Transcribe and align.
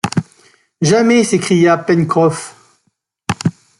Jamais 0.81 1.23
s’écria 1.23 1.77
Pencroff 1.77 2.55